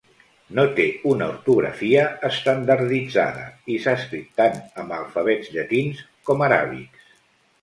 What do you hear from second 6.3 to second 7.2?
com aràbics.